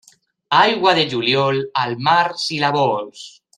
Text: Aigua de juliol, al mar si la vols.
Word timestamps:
Aigua 0.59 0.93
de 0.99 1.03
juliol, 1.11 1.61
al 1.83 1.95
mar 2.09 2.25
si 2.47 2.61
la 2.67 2.73
vols. 2.81 3.25